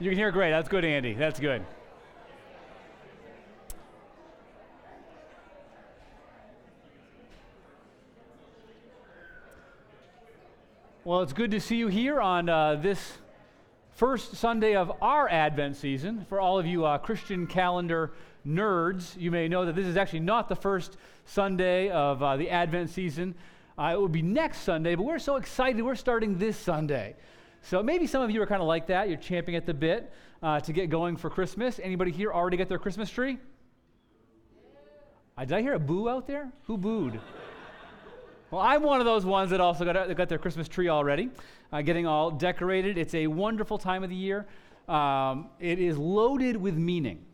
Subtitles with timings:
[0.00, 0.50] You can hear great.
[0.50, 1.14] That's good, Andy.
[1.14, 1.64] That's good.
[11.04, 13.18] Well, it's good to see you here on uh, this
[13.92, 16.26] first Sunday of our Advent season.
[16.28, 18.10] For all of you uh, Christian calendar
[18.44, 22.50] nerds, you may know that this is actually not the first Sunday of uh, the
[22.50, 23.36] Advent season.
[23.78, 25.80] Uh, it will be next Sunday, but we're so excited.
[25.82, 27.14] We're starting this Sunday.
[27.64, 29.08] So maybe some of you are kind of like that.
[29.08, 31.80] You're champing at the bit uh, to get going for Christmas.
[31.82, 33.38] Anybody here already got their Christmas tree?
[35.38, 36.52] Uh, did I hear a boo out there?
[36.64, 37.18] Who booed?
[38.50, 41.30] Well, I'm one of those ones that also got, got their Christmas tree already,
[41.72, 42.98] uh, getting all decorated.
[42.98, 44.46] It's a wonderful time of the year.
[44.86, 47.24] Um, it is loaded with meaning.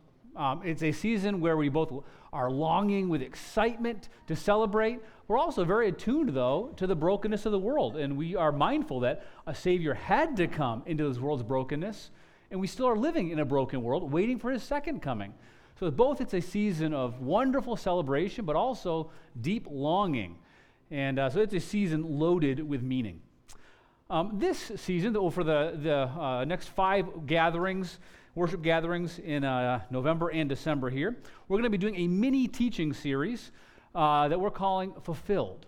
[0.41, 1.93] Um, it's a season where we both
[2.33, 5.01] are longing with excitement to celebrate.
[5.29, 9.01] We're also very attuned, though, to the brokenness of the world, and we are mindful
[9.01, 12.11] that a Savior had to come into this world's brokenness,
[12.51, 15.35] and we still are living in a broken world, waiting for His second coming.
[15.79, 19.11] So, both it's a season of wonderful celebration, but also
[19.43, 20.39] deep longing.
[20.91, 23.21] And uh, so, it's a season loaded with meaning.
[24.09, 27.99] Um, this season, for the, the uh, next five gatherings,
[28.35, 31.17] worship gatherings in uh, November and December here.
[31.49, 33.51] We're going to be doing a mini teaching series
[33.95, 35.67] uh, that we're calling Fulfilled.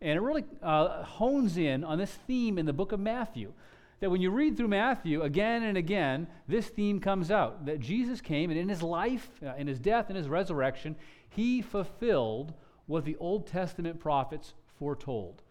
[0.00, 3.52] And it really uh, hones in on this theme in the book of Matthew.
[4.00, 8.20] That when you read through Matthew again and again, this theme comes out that Jesus
[8.20, 10.94] came and in his life, uh, in his death, and his resurrection,
[11.28, 12.54] he fulfilled
[12.86, 15.42] what the Old Testament prophets foretold.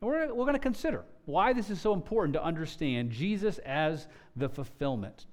[0.00, 4.06] And we're, we're going to consider why this is so important to understand Jesus as
[4.36, 5.24] the fulfillment.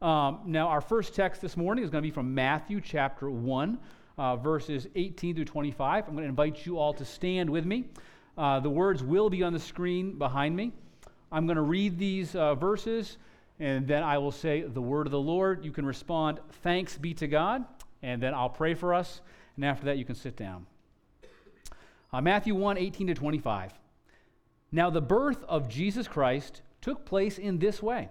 [0.00, 3.78] Um, now, our first text this morning is going to be from Matthew chapter 1,
[4.16, 6.06] uh, verses 18 through 25.
[6.06, 7.86] I'm going to invite you all to stand with me.
[8.36, 10.70] Uh, the words will be on the screen behind me.
[11.32, 13.18] I'm going to read these uh, verses,
[13.58, 15.64] and then I will say the word of the Lord.
[15.64, 17.64] You can respond, Thanks be to God,
[18.00, 19.20] and then I'll pray for us,
[19.56, 20.64] and after that, you can sit down.
[22.12, 23.72] Uh, Matthew 1 18 to 25.
[24.70, 28.10] Now, the birth of Jesus Christ took place in this way.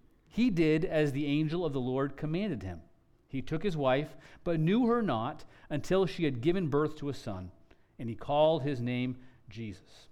[0.31, 2.81] he did as the angel of the Lord commanded him.
[3.27, 4.15] He took his wife,
[4.45, 7.51] but knew her not until she had given birth to a son,
[7.99, 9.17] and he called his name
[9.49, 10.07] Jesus.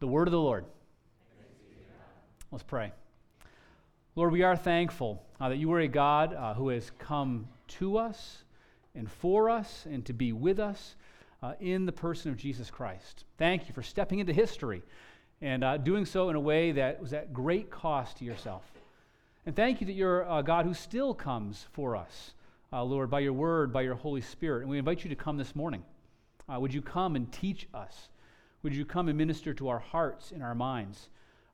[0.00, 0.66] The word of the Lord.
[2.50, 2.92] Let's pray.
[4.14, 7.96] Lord, we are thankful uh, that you are a God uh, who has come to
[7.96, 8.44] us
[8.94, 10.96] and for us and to be with us
[11.42, 13.24] uh, in the person of Jesus Christ.
[13.38, 14.82] Thank you for stepping into history
[15.40, 18.70] and uh, doing so in a way that was at great cost to yourself.
[19.44, 22.34] And thank you that you're a God who still comes for us,
[22.72, 24.62] uh, Lord, by your word, by your Holy Spirit.
[24.62, 25.82] And we invite you to come this morning.
[26.48, 28.08] Uh, would you come and teach us?
[28.62, 31.08] Would you come and minister to our hearts and our minds?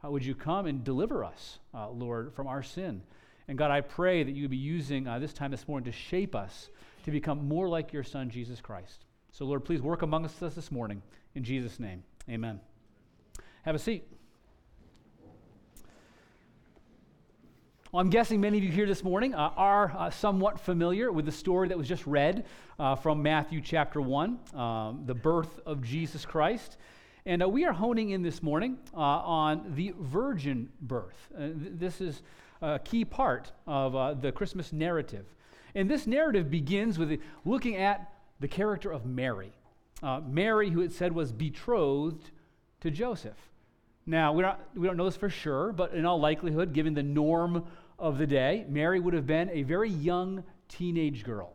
[0.04, 3.03] Uh, would you come and deliver us, uh, Lord, from our sin?
[3.49, 5.99] And God, I pray that you would be using uh, this time this morning to
[5.99, 6.69] shape us
[7.05, 9.06] to become more like your Son, Jesus Christ.
[9.32, 11.00] So, Lord, please work amongst us this morning.
[11.34, 12.60] In Jesus' name, amen.
[13.62, 14.17] Have a seat.
[17.91, 21.25] Well, I'm guessing many of you here this morning uh, are uh, somewhat familiar with
[21.25, 22.44] the story that was just read
[22.79, 26.76] uh, from Matthew chapter 1, um, the birth of Jesus Christ.
[27.25, 31.17] And uh, we are honing in this morning uh, on the virgin birth.
[31.35, 32.20] Uh, th- this is
[32.61, 35.25] a key part of the Christmas narrative.
[35.75, 39.55] And this narrative begins with looking at the character of Mary.
[40.26, 42.32] Mary, who it said was betrothed
[42.82, 43.47] to Joseph.
[44.08, 47.02] Now, we don't, we don't know this for sure, but in all likelihood, given the
[47.02, 47.66] norm
[47.99, 51.52] of the day, Mary would have been a very young teenage girl.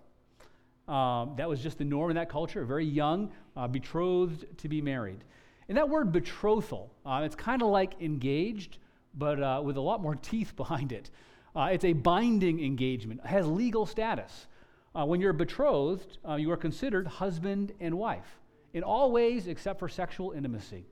[0.87, 4.81] Um, that was just the norm in that culture, very young, uh, betrothed to be
[4.81, 5.23] married.
[5.67, 8.77] And that word betrothal, uh, it's kind of like engaged,
[9.15, 11.09] but uh, with a lot more teeth behind it.
[11.55, 14.45] Uh, it's a binding engagement, it has legal status.
[14.93, 18.39] uh, when you're betrothed, uh, you are considered husband and wife
[18.73, 20.85] in all ways except for sexual intimacy.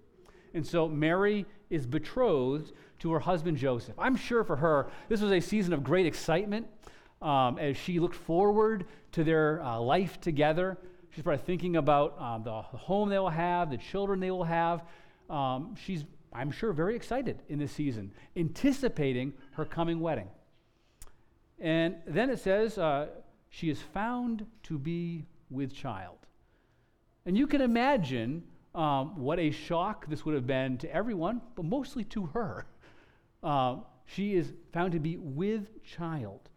[0.54, 3.96] And so Mary is betrothed to her husband Joseph.
[3.98, 6.68] I'm sure for her, this was a season of great excitement
[7.22, 10.78] um, as she looked forward to their uh, life together.
[11.12, 14.84] She's probably thinking about um, the home they will have, the children they will have.
[15.30, 20.30] Um, she's, I'm sure, very excited in this season, anticipating her coming wedding.
[21.60, 23.08] And then it says, uh,
[23.50, 26.18] she is found to be with child.
[27.26, 28.44] And you can imagine
[28.74, 32.66] um, what a shock this would have been to everyone, but mostly to her.
[33.44, 36.50] Uh, she is found to be with child.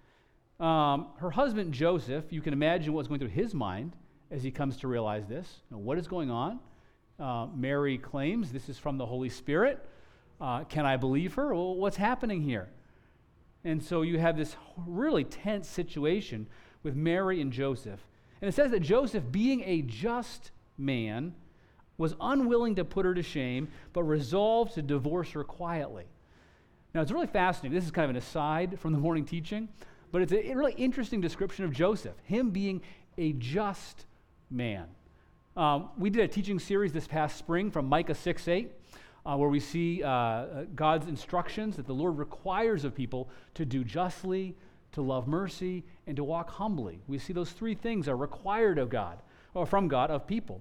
[0.60, 3.96] Um, her husband, Joseph, you can imagine what's going through his mind
[4.30, 5.62] as he comes to realize this.
[5.70, 6.60] You know, what is going on?
[7.18, 9.84] Uh, Mary claims this is from the Holy Spirit.
[10.40, 11.54] Uh, can I believe her?
[11.54, 12.68] Well, what's happening here?
[13.64, 14.56] And so you have this
[14.86, 16.48] really tense situation
[16.82, 18.06] with Mary and Joseph.
[18.40, 21.34] And it says that Joseph, being a just man,
[21.96, 26.04] was unwilling to put her to shame, but resolved to divorce her quietly.
[26.94, 27.74] Now, it's really fascinating.
[27.74, 29.68] This is kind of an aside from the morning teaching,
[30.12, 32.82] but it's a really interesting description of Joseph, him being
[33.18, 34.06] a just
[34.50, 34.86] man.
[35.56, 38.72] Um, we did a teaching series this past spring from Micah 6 8,
[39.26, 43.64] uh, where we see uh, uh, God's instructions that the Lord requires of people to
[43.64, 44.56] do justly,
[44.92, 47.00] to love mercy, and to walk humbly.
[47.06, 49.22] We see those three things are required of God,
[49.54, 50.60] or from God, of people.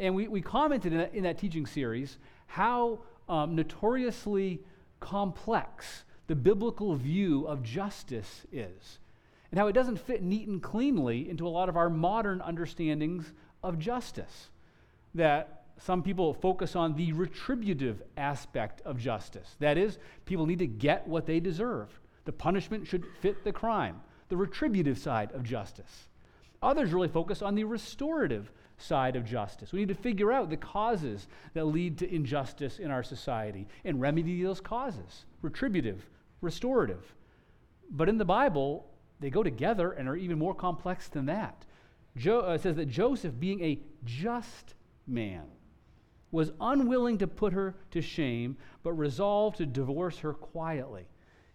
[0.00, 2.16] And we, we commented in that, in that teaching series
[2.46, 4.60] how um, notoriously
[4.98, 8.98] complex the biblical view of justice is,
[9.50, 13.32] and how it doesn't fit neat and cleanly into a lot of our modern understandings
[13.62, 14.48] of justice.
[15.14, 19.56] That some people focus on the retributive aspect of justice.
[19.58, 21.88] That is, people need to get what they deserve.
[22.24, 24.00] The punishment should fit the crime,
[24.30, 26.08] the retributive side of justice.
[26.62, 28.50] Others really focus on the restorative
[28.80, 29.72] side of justice.
[29.72, 34.00] We need to figure out the causes that lead to injustice in our society and
[34.00, 36.08] remedy those causes retributive,
[36.40, 37.14] restorative.
[37.90, 38.86] But in the Bible,
[39.20, 41.64] they go together and are even more complex than that.
[42.16, 44.74] Jo- uh, says that Joseph, being a just
[45.06, 45.44] man,
[46.30, 51.06] was unwilling to put her to shame, but resolved to divorce her quietly.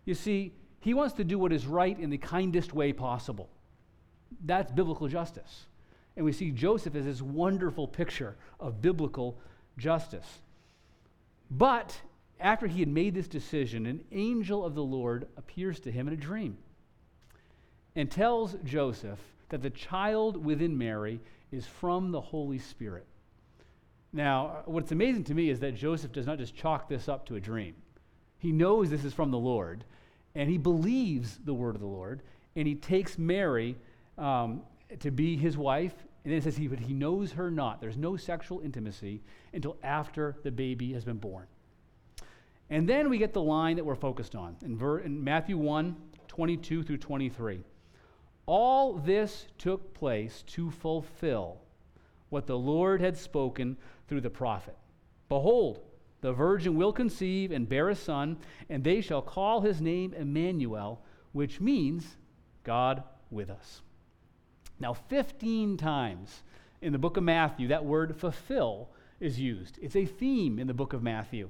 [0.05, 3.49] You see, he wants to do what is right in the kindest way possible.
[4.43, 5.65] That's biblical justice.
[6.15, 9.37] And we see Joseph as this wonderful picture of biblical
[9.77, 10.41] justice.
[11.51, 11.99] But
[12.39, 16.13] after he had made this decision, an angel of the Lord appears to him in
[16.13, 16.57] a dream
[17.95, 19.19] and tells Joseph
[19.49, 21.19] that the child within Mary
[21.51, 23.05] is from the Holy Spirit.
[24.11, 27.35] Now, what's amazing to me is that Joseph does not just chalk this up to
[27.35, 27.75] a dream.
[28.37, 29.83] He knows this is from the Lord,
[30.35, 32.21] and he believes the word of the Lord,
[32.55, 33.75] and he takes Mary
[34.17, 34.61] um,
[34.99, 35.93] to be his wife.
[36.23, 37.81] And then it says he, but he knows her not.
[37.81, 39.21] There's no sexual intimacy
[39.53, 41.45] until after the baby has been born.
[42.69, 45.95] And then we get the line that we're focused on in, ver- in Matthew 1
[46.27, 47.63] 22 through 23.
[48.45, 51.61] All this took place to fulfill
[52.29, 53.77] what the Lord had spoken
[54.07, 54.75] through the prophet.
[55.29, 55.79] Behold,
[56.21, 58.37] the virgin will conceive and bear a son,
[58.69, 61.01] and they shall call his name Emmanuel,
[61.31, 62.17] which means
[62.63, 63.81] God with us.
[64.79, 66.43] Now, 15 times
[66.81, 68.89] in the book of Matthew, that word fulfill
[69.19, 69.79] is used.
[69.81, 71.49] It's a theme in the book of Matthew.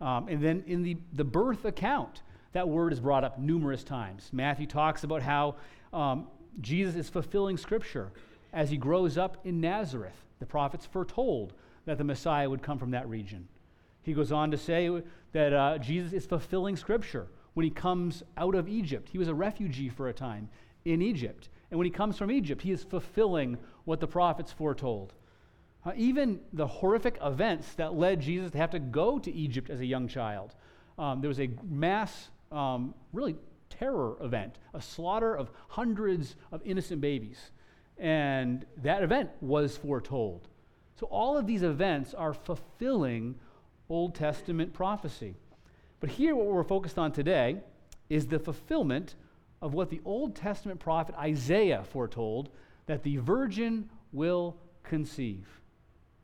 [0.00, 4.28] Um, and then in the, the birth account, that word is brought up numerous times.
[4.32, 5.56] Matthew talks about how
[5.92, 6.26] um,
[6.60, 8.12] Jesus is fulfilling Scripture
[8.52, 10.24] as he grows up in Nazareth.
[10.38, 11.54] The prophets foretold
[11.86, 13.48] that the Messiah would come from that region.
[14.02, 14.90] He goes on to say
[15.32, 19.08] that uh, Jesus is fulfilling Scripture when he comes out of Egypt.
[19.08, 20.48] He was a refugee for a time
[20.84, 21.48] in Egypt.
[21.72, 25.14] And when he comes from Egypt, he is fulfilling what the prophets foretold.
[25.86, 29.80] Uh, even the horrific events that led Jesus to have to go to Egypt as
[29.80, 30.54] a young child.
[30.98, 33.36] Um, there was a mass, um, really
[33.70, 37.52] terror event, a slaughter of hundreds of innocent babies.
[37.96, 40.48] And that event was foretold.
[41.00, 43.34] So all of these events are fulfilling
[43.88, 45.36] Old Testament prophecy.
[46.00, 47.60] But here, what we're focused on today
[48.10, 49.14] is the fulfillment
[49.62, 52.50] of what the Old Testament prophet Isaiah foretold
[52.86, 55.48] that the virgin will conceive.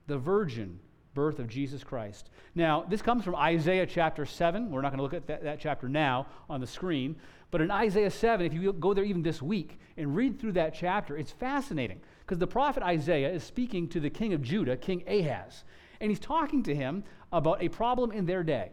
[0.08, 0.80] The virgin
[1.14, 2.30] birth of Jesus Christ.
[2.54, 4.70] Now, this comes from Isaiah chapter 7.
[4.70, 7.16] We're not going to look at that, that, chapter now on the screen.
[7.50, 10.74] But in Isaiah 7, if you go there even this week and read through that
[10.74, 15.02] chapter, it's fascinating because the prophet Isaiah is speaking to the king of Judah, King
[15.06, 15.64] Ahaz.
[16.00, 18.70] And he's talking to him about a problem in their day,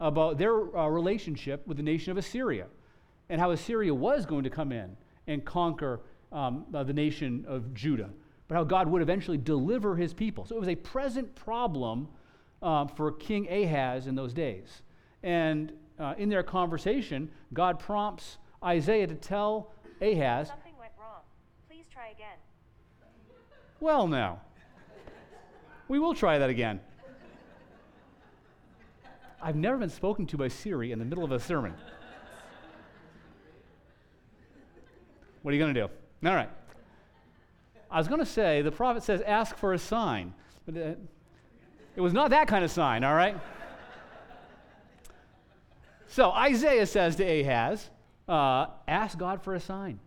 [0.00, 2.66] about their uh, relationship with the nation of Assyria
[3.28, 6.00] and how Assyria was going to come in and conquer
[6.32, 8.10] um, uh, the nation of Judah,
[8.48, 10.44] but how God would eventually deliver his people.
[10.44, 12.08] So it was a present problem
[12.62, 14.82] um, for King Ahaz in those days.
[15.22, 20.48] And uh, in their conversation, God prompts Isaiah to tell Ahaz.
[20.48, 21.20] Something went wrong.
[21.68, 22.36] Please try again.
[23.80, 24.40] Well, now.
[25.88, 26.80] We will try that again.
[29.42, 31.74] I've never been spoken to by Siri in the middle of a sermon.
[35.44, 35.88] What are you going to do?
[36.26, 36.48] All right.
[37.90, 40.32] I was going to say, the prophet says, ask for a sign.
[40.64, 40.94] But uh,
[41.94, 43.36] it was not that kind of sign, all right?
[46.06, 47.90] so Isaiah says to Ahaz,
[48.26, 50.00] uh, ask God for a sign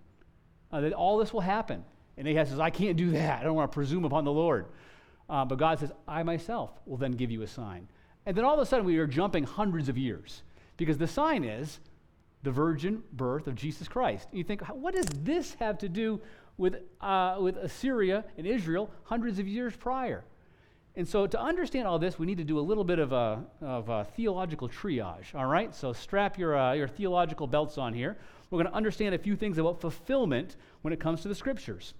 [0.71, 1.85] uh, that all this will happen.
[2.17, 3.41] And Ahaz says, I can't do that.
[3.41, 4.65] I don't want to presume upon the Lord.
[5.29, 7.87] Uh, but God says, I myself will then give you a sign.
[8.25, 10.41] And then all of a sudden, we are jumping hundreds of years
[10.77, 11.79] because the sign is
[12.43, 14.27] the virgin birth of Jesus Christ.
[14.29, 16.21] And you think, what does this have to do
[16.57, 20.23] with, uh, with Assyria and Israel hundreds of years prior?
[20.95, 23.43] And so, to understand all this, we need to do a little bit of a,
[23.61, 25.73] of a theological triage, all right?
[25.75, 28.17] So, strap your, uh, your theological belts on here.
[28.49, 31.93] We're going to understand a few things about fulfillment when it comes to the scriptures.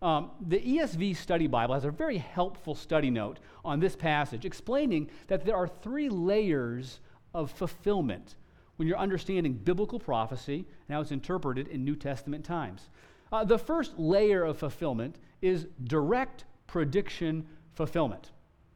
[0.00, 5.10] Um, the ESV Study Bible has a very helpful study note on this passage, explaining
[5.26, 7.00] that there are three layers
[7.34, 8.36] of fulfillment
[8.76, 12.88] when you're understanding biblical prophecy and how it's interpreted in New Testament times.
[13.32, 18.30] Uh, the first layer of fulfillment is direct prediction fulfillment.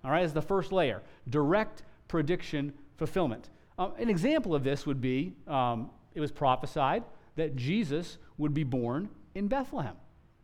[0.05, 3.51] All right, is the first layer direct prediction fulfillment.
[3.79, 7.05] Um, an example of this would be um, it was prophesied
[7.37, 9.97] that Jesus would be born in Bethlehem,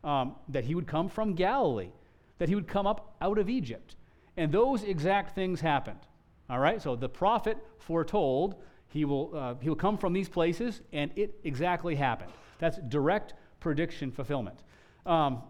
[0.04, 1.90] um, that he would come from Galilee,
[2.38, 3.96] that he would come up out of Egypt.
[4.36, 6.00] And those exact things happened.
[6.48, 8.56] All right, so the prophet foretold
[8.94, 12.30] he will, uh, he will come from these places, and it exactly happened.
[12.60, 14.60] That's direct prediction fulfillment.
[15.04, 15.42] Um,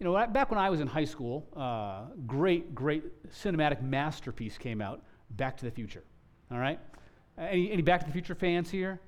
[0.00, 4.80] you know, back when I was in high school, uh, great, great cinematic masterpiece came
[4.80, 5.02] out,
[5.32, 6.02] Back to the Future.
[6.50, 6.80] All right?
[7.36, 8.98] Any, any Back to the Future fans here?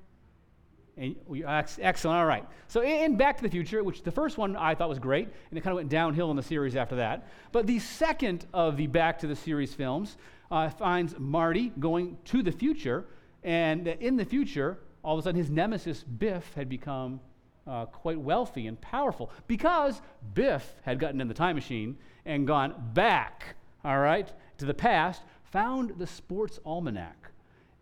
[1.25, 2.19] We, excellent.
[2.19, 2.45] All right.
[2.67, 5.57] So in Back to the Future, which the first one I thought was great, and
[5.57, 7.29] it kind of went downhill in the series after that.
[7.51, 10.17] But the second of the Back to the series films
[10.51, 13.05] uh, finds Marty going to the future,
[13.43, 17.19] and in the future, all of a sudden his nemesis Biff had become
[17.67, 20.01] uh, quite wealthy and powerful because
[20.33, 25.23] Biff had gotten in the time machine and gone back, all right, to the past,
[25.51, 27.31] found the sports almanac,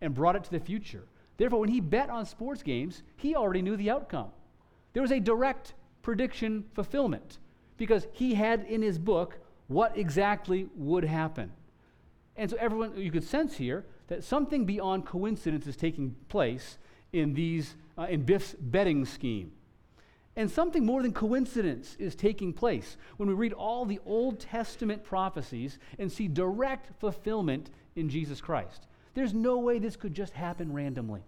[0.00, 1.04] and brought it to the future.
[1.38, 4.30] Therefore, when he bet on sports games, he already knew the outcome.
[4.92, 7.38] There was a direct prediction fulfillment
[7.76, 11.52] because he had in his book what exactly would happen.
[12.38, 16.78] And so everyone, you could sense here that something beyond coincidence is taking place
[17.12, 19.52] in these, uh, in Biff's betting scheme.
[20.36, 25.02] And something more than coincidence is taking place when we read all the Old Testament
[25.02, 28.86] prophecies and see direct fulfillment in Jesus Christ.
[29.14, 31.22] There's no way this could just happen randomly.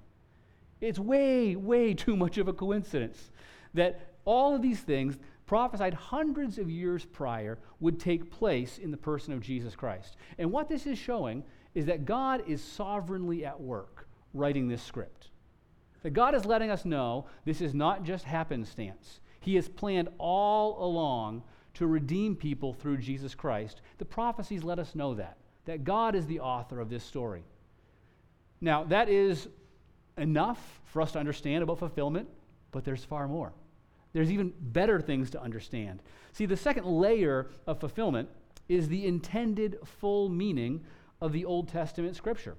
[0.81, 3.33] It's way, way too much of a coincidence
[3.75, 5.19] that all of these things
[5.51, 10.17] prophesied hundreds of years prior would take place in the person of Jesus Christ.
[10.39, 11.43] And what this is showing
[11.75, 15.31] is that God is sovereignly at work writing this script.
[16.05, 19.19] That God is letting us know this is not just happenstance.
[19.41, 21.43] He has planned all along
[21.75, 23.81] to redeem people through Jesus Christ.
[23.99, 27.43] The prophecies let us know that, that God is the author of this story.
[28.61, 29.49] Now, that is
[30.17, 32.29] enough for us to understand about fulfillment,
[32.71, 33.53] but there's far more
[34.13, 36.03] there's even better things to understand.
[36.33, 38.29] See, the second layer of fulfillment
[38.69, 40.81] is the intended full meaning
[41.21, 42.57] of the Old Testament scripture.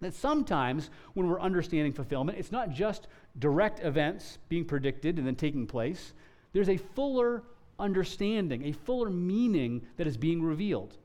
[0.00, 3.06] That sometimes when we're understanding fulfillment, it's not just
[3.38, 6.12] direct events being predicted and then taking place,
[6.52, 7.44] there's a fuller
[7.78, 10.96] understanding, a fuller meaning that is being revealed.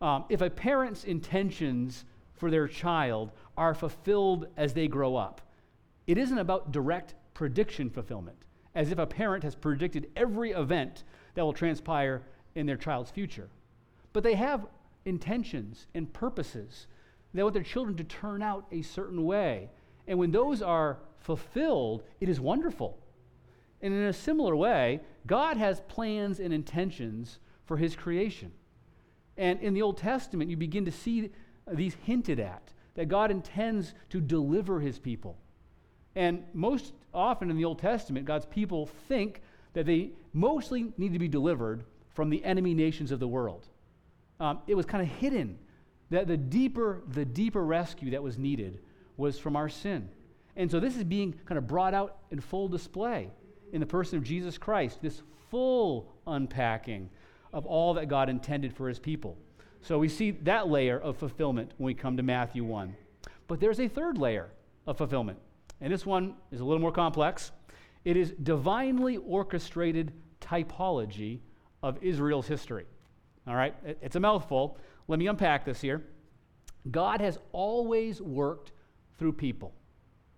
[0.00, 2.04] Um, if a parent's intentions
[2.34, 5.40] for their child are fulfilled as they grow up,
[6.06, 8.36] it isn't about direct prediction fulfillment
[8.76, 11.02] as if a parent has predicted every event
[11.34, 12.22] that will transpire
[12.54, 13.48] in their child's future.
[14.12, 14.66] But they have
[15.06, 16.86] intentions and purposes.
[17.32, 19.70] They want their children to turn out a certain way.
[20.06, 22.98] And when those are fulfilled, it is wonderful.
[23.80, 28.52] And in a similar way, God has plans and intentions for his creation.
[29.38, 31.30] And in the Old Testament, you begin to see
[31.70, 35.38] these hinted at that God intends to deliver his people.
[36.16, 39.42] And most often in the Old Testament, God's people think
[39.74, 43.66] that they mostly need to be delivered from the enemy nations of the world.
[44.40, 45.58] Um, it was kind of hidden
[46.10, 48.80] that the deeper, the deeper rescue that was needed
[49.16, 50.08] was from our sin.
[50.56, 53.30] And so this is being kind of brought out in full display
[53.72, 55.20] in the person of Jesus Christ this
[55.50, 57.10] full unpacking
[57.52, 59.36] of all that God intended for his people.
[59.82, 62.96] So we see that layer of fulfillment when we come to Matthew 1.
[63.46, 64.50] But there's a third layer
[64.86, 65.38] of fulfillment,
[65.80, 67.52] and this one is a little more complex.
[68.04, 71.40] It is divinely orchestrated typology
[71.82, 72.86] of Israel's history.
[73.46, 74.78] All right, it's a mouthful.
[75.08, 76.04] Let me unpack this here.
[76.90, 78.72] God has always worked
[79.18, 79.74] through people.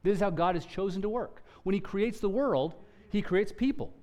[0.02, 1.42] This is how God has chosen to work.
[1.62, 2.74] When He creates the world,
[3.10, 3.94] He creates people.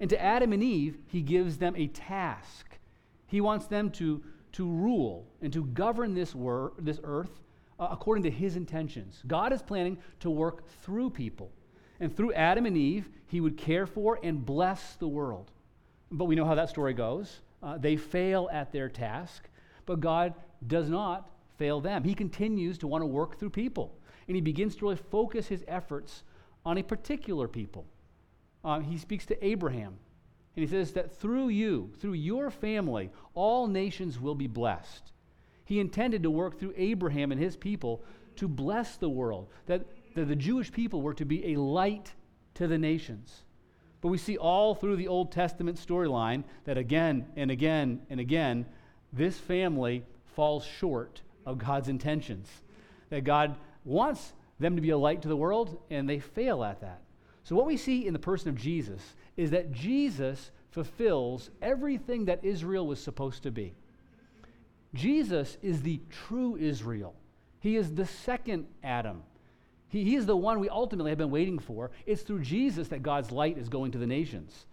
[0.00, 2.78] And to Adam and Eve, He gives them a task.
[3.26, 7.40] He wants them to, to rule and to govern this, wor- this earth
[7.78, 9.22] uh, according to His intentions.
[9.26, 11.50] God is planning to work through people.
[12.00, 15.50] And through Adam and Eve, He would care for and bless the world.
[16.10, 17.40] But we know how that story goes.
[17.62, 19.48] Uh, they fail at their task,
[19.84, 20.34] but God
[20.66, 22.04] does not fail them.
[22.04, 23.94] He continues to want to work through people,
[24.26, 26.22] and he begins to really focus his efforts
[26.64, 27.84] on a particular people.
[28.64, 29.98] Uh, he speaks to Abraham,
[30.56, 35.12] and he says that through you, through your family, all nations will be blessed.
[35.68, 38.02] He intended to work through Abraham and his people
[38.36, 39.84] to bless the world, that,
[40.14, 42.14] that the Jewish people were to be a light
[42.54, 43.42] to the nations.
[44.00, 48.64] But we see all through the Old Testament storyline that again and again and again,
[49.12, 52.48] this family falls short of God's intentions.
[53.10, 56.80] That God wants them to be a light to the world, and they fail at
[56.80, 57.02] that.
[57.44, 59.02] So, what we see in the person of Jesus
[59.36, 63.74] is that Jesus fulfills everything that Israel was supposed to be.
[64.94, 67.14] Jesus is the true Israel,
[67.60, 69.22] He is the second Adam.
[69.90, 71.90] He, he is the one we ultimately have been waiting for.
[72.04, 74.66] It's through Jesus that God's light is going to the nations.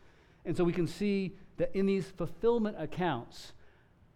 [0.43, 3.53] And so we can see that in these fulfillment accounts,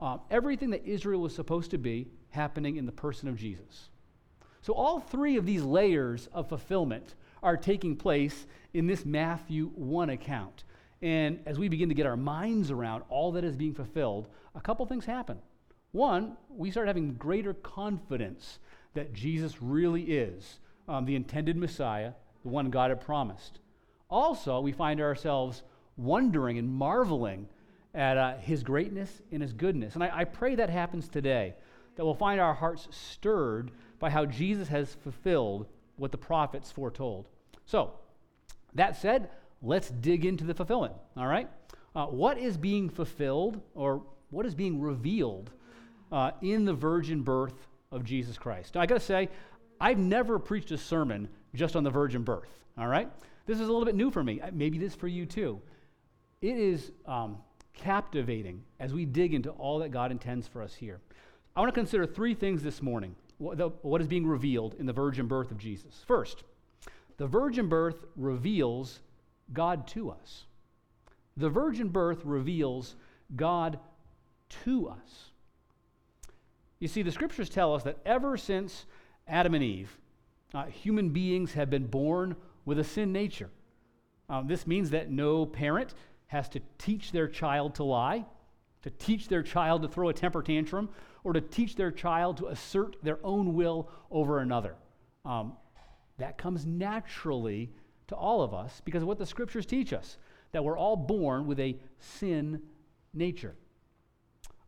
[0.01, 3.89] um, everything that Israel was supposed to be happening in the person of Jesus.
[4.61, 10.09] So all three of these layers of fulfillment are taking place in this Matthew 1
[10.09, 10.63] account.
[11.01, 14.59] And as we begin to get our minds around all that is being fulfilled, a
[14.59, 15.39] couple things happen.
[15.91, 18.59] One, we start having greater confidence
[18.93, 23.59] that Jesus really is um, the intended Messiah, the one God had promised.
[24.09, 25.63] Also, we find ourselves
[25.97, 27.47] wondering and marveling
[27.93, 29.95] at uh, his greatness and his goodness.
[29.95, 31.55] And I, I pray that happens today,
[31.95, 35.65] that we'll find our hearts stirred by how Jesus has fulfilled
[35.97, 37.27] what the prophets foretold.
[37.65, 37.93] So,
[38.75, 39.29] that said,
[39.61, 41.49] let's dig into the fulfillment, all right?
[41.95, 45.51] Uh, what is being fulfilled or what is being revealed
[46.11, 48.75] uh, in the virgin birth of Jesus Christ?
[48.75, 49.29] Now, I got to say,
[49.79, 53.09] I've never preached a sermon just on the virgin birth, all right?
[53.45, 54.41] This is a little bit new for me.
[54.53, 55.61] Maybe this for you too.
[56.41, 57.37] It is um,
[57.73, 60.99] captivating as we dig into all that God intends for us here.
[61.55, 64.85] I want to consider three things this morning what, the, what is being revealed in
[64.85, 66.03] the virgin birth of Jesus.
[66.05, 66.43] First,
[67.17, 68.99] the virgin birth reveals
[69.51, 70.45] God to us.
[71.37, 72.95] The virgin birth reveals
[73.35, 73.79] God
[74.65, 75.28] to us.
[76.79, 78.85] You see, the scriptures tell us that ever since
[79.27, 79.97] Adam and Eve,
[80.53, 83.49] uh, human beings have been born with a sin nature.
[84.29, 85.93] Um, this means that no parent
[86.27, 88.25] has to teach their child to lie,
[88.83, 90.89] to teach their child to throw a temper tantrum,
[91.23, 94.75] or to teach their child to assert their own will over another.
[95.25, 95.53] Um,
[96.17, 97.71] that comes naturally
[98.07, 100.17] to all of us because of what the scriptures teach us
[100.51, 102.61] that we're all born with a sin
[103.13, 103.55] nature.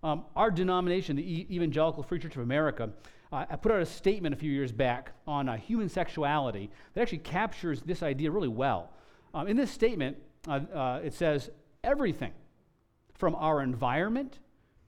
[0.04, 2.90] Um, our denomination, the Evangelical Free Church of America,
[3.32, 7.02] uh, I put out a statement a few years back on uh, human sexuality that
[7.02, 8.92] actually captures this idea really well.
[9.34, 11.52] Um, in this statement, uh, uh, it says
[11.84, 12.34] everything
[13.14, 14.40] from our environment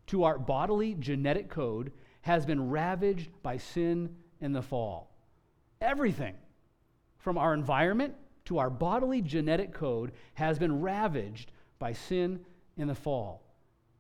[0.08, 5.16] to our bodily genetic code has been ravaged by sin and the fall.
[5.80, 6.34] Everything
[7.20, 12.40] from our environment to our bodily genetic code has been ravaged by sin
[12.78, 13.44] and the fall.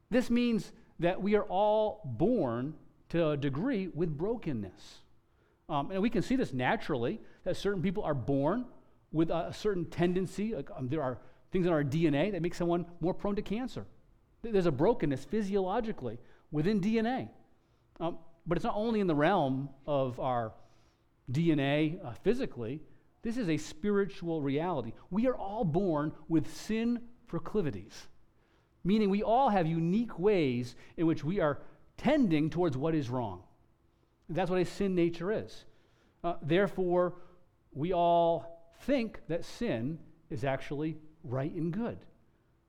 [0.10, 2.74] This means that we are all born
[3.10, 5.02] to a degree with brokenness.
[5.70, 8.66] Um, and we can see this naturally that certain people are born
[9.12, 10.56] with a, certain tendency.
[10.56, 11.20] Like, um, there are
[11.52, 13.86] things in our DNA that make someone more prone to cancer.
[14.42, 16.18] There's a brokenness physiologically
[16.52, 17.30] within DNA.
[18.00, 20.54] Um, but it's not only in the realm of our
[21.32, 22.82] DNA uh, physically,
[23.22, 24.92] this is a spiritual reality.
[25.10, 28.08] We are all born with sin proclivities,
[28.84, 31.60] meaning we all have unique ways in which we are
[31.98, 33.44] tending towards what is wrong.
[34.30, 35.66] That's what a sin nature is.
[36.24, 37.16] Uh, therefore,
[37.74, 41.98] we all think that sin is actually right and good.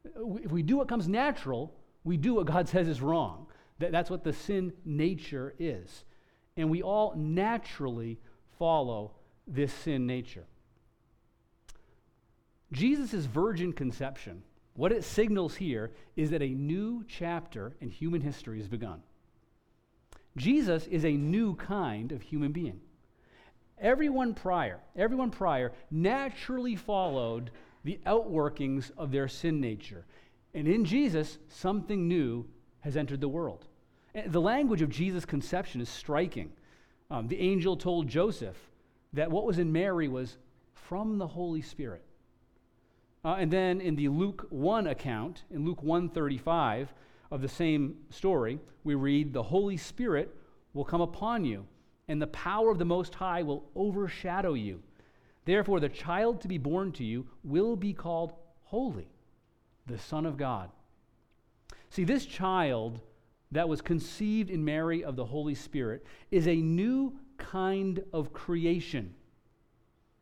[0.05, 1.75] If we do what comes natural,
[2.05, 3.47] we do what God says is wrong.
[3.79, 6.05] That, that's what the sin nature is.
[6.57, 8.21] And we all naturally
[8.59, 9.13] follow
[9.47, 10.45] this sin nature.
[12.73, 14.43] Jesus' virgin conception,
[14.75, 19.03] what it signals here is that a new chapter in human history has begun.
[20.37, 22.81] Jesus is a new kind of human being.
[23.79, 27.51] Everyone prior, everyone prior naturally followed
[27.85, 30.07] the outworkings of their sin nature.
[30.55, 32.47] And in Jesus, something new
[32.81, 33.67] has entered the world.
[34.27, 36.53] The language of Jesus' conception is striking.
[37.11, 38.57] Um, the angel told Joseph
[39.13, 40.39] that what was in Mary was
[40.73, 42.05] from the Holy Spirit.
[43.25, 46.93] Uh, and then in the Luke 1 account, in Luke 135
[47.31, 50.35] of the same story, we read, The Holy Spirit
[50.75, 51.67] will come upon you,
[52.07, 54.83] and the power of the Most High will overshadow you.
[55.47, 58.35] Therefore, the child to be born to you will be called
[58.65, 59.09] Holy,
[59.87, 60.71] the Son of God.
[61.91, 63.01] See, this child
[63.53, 69.15] that was conceived in Mary of the Holy Spirit is a new kind of creation,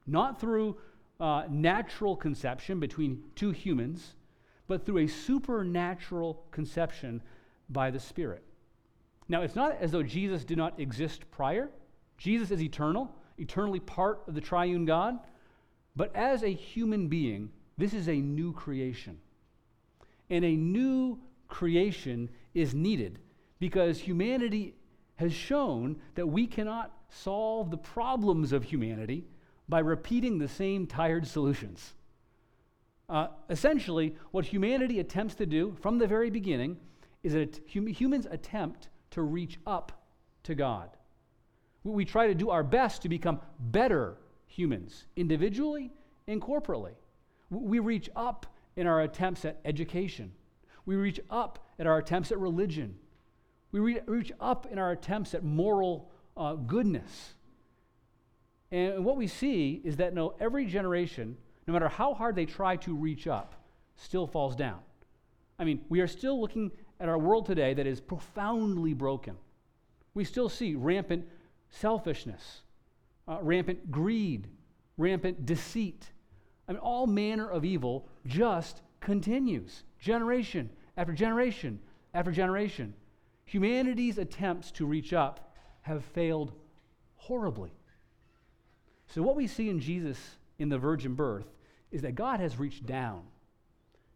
[0.06, 0.76] not through
[1.22, 4.16] uh, natural conception between two humans,
[4.66, 7.22] but through a supernatural conception
[7.70, 8.42] by the Spirit.
[9.28, 11.70] Now, it's not as though Jesus did not exist prior.
[12.18, 15.16] Jesus is eternal, eternally part of the triune God.
[15.94, 19.20] But as a human being, this is a new creation.
[20.28, 23.20] And a new creation is needed
[23.60, 24.74] because humanity
[25.16, 29.24] has shown that we cannot solve the problems of humanity
[29.72, 31.94] by repeating the same tired solutions.
[33.08, 36.76] Uh, essentially, what humanity attempts to do from the very beginning
[37.22, 40.04] is that hum- humans attempt to reach up
[40.42, 40.90] to God.
[41.84, 45.90] We, we try to do our best to become better humans, individually
[46.28, 46.92] and corporately.
[47.48, 48.44] We reach up
[48.76, 50.32] in our attempts at education.
[50.84, 52.96] We reach up at our attempts at religion.
[53.70, 57.36] We re- reach up in our attempts at moral uh, goodness.
[58.72, 62.76] And what we see is that no, every generation, no matter how hard they try
[62.76, 63.54] to reach up,
[63.96, 64.80] still falls down.
[65.58, 69.36] I mean, we are still looking at our world today that is profoundly broken.
[70.14, 71.28] We still see rampant
[71.68, 72.62] selfishness,
[73.28, 74.48] uh, rampant greed,
[74.96, 76.10] rampant deceit.
[76.66, 81.78] I mean, all manner of evil just continues, generation after generation
[82.14, 82.94] after generation.
[83.44, 86.52] Humanity's attempts to reach up have failed
[87.16, 87.72] horribly.
[89.14, 90.18] So, what we see in Jesus
[90.58, 91.44] in the virgin birth
[91.90, 93.24] is that God has reached down.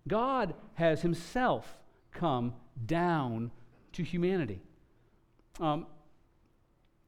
[0.09, 1.77] God has himself
[2.13, 2.55] come
[2.87, 3.51] down
[3.93, 4.63] to humanity.
[5.61, 5.87] Um,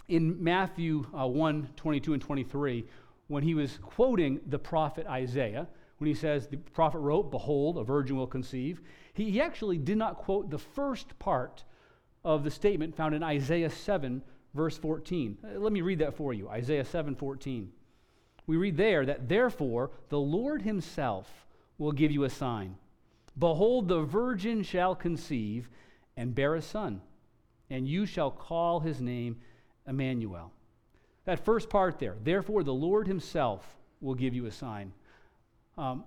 [0.07, 2.85] in Matthew uh, 1 22 and 23,
[3.29, 7.85] when he was quoting the prophet Isaiah, when he says, The prophet wrote, Behold, a
[7.85, 8.83] virgin will conceive,
[9.14, 11.64] he, he actually did not quote the first part
[12.22, 14.22] of the statement found in Isaiah 7,
[14.53, 15.38] verse 14.
[15.42, 17.72] Uh, let me read that for you Isaiah 7 14
[18.49, 22.77] we read there that therefore the Lord himself will give you a sign.
[23.39, 25.69] Behold, the virgin shall conceive
[26.17, 27.03] and bear a son,
[27.71, 29.37] and you shall call his name
[29.87, 30.51] Emmanuel.
[31.27, 34.93] That first part there, therefore the Lord himself will give you a sign.
[35.77, 36.05] Um,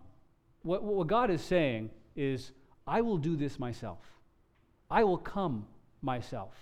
[0.64, 2.54] what, what God is saying is,
[2.88, 4.00] I will do this myself.
[4.90, 5.68] I will come
[6.02, 6.56] myself.